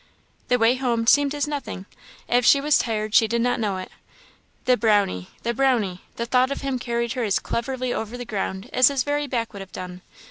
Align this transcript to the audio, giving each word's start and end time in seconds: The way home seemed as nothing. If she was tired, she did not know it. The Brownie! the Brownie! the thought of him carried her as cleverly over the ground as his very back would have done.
The 0.47 0.57
way 0.57 0.77
home 0.77 1.05
seemed 1.05 1.35
as 1.35 1.47
nothing. 1.47 1.85
If 2.27 2.43
she 2.43 2.59
was 2.59 2.79
tired, 2.79 3.13
she 3.13 3.27
did 3.27 3.39
not 3.41 3.59
know 3.59 3.77
it. 3.77 3.91
The 4.65 4.75
Brownie! 4.75 5.29
the 5.43 5.53
Brownie! 5.53 6.01
the 6.15 6.25
thought 6.25 6.49
of 6.49 6.61
him 6.61 6.79
carried 6.79 7.13
her 7.13 7.23
as 7.23 7.37
cleverly 7.37 7.93
over 7.93 8.17
the 8.17 8.25
ground 8.25 8.67
as 8.73 8.87
his 8.87 9.03
very 9.03 9.27
back 9.27 9.53
would 9.53 9.59
have 9.61 9.71
done. 9.71 10.01